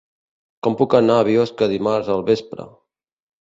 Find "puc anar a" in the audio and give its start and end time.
0.79-1.27